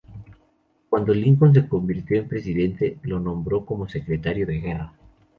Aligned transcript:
Cuando 0.89 1.13
Lincoln 1.13 1.53
se 1.53 1.67
convirtió 1.67 2.17
en 2.17 2.27
presidente, 2.27 2.97
lo 3.03 3.19
nombró 3.19 3.63
como 3.63 3.87
Secretario 3.87 4.47
de 4.47 4.55
Guerra. 4.59 4.93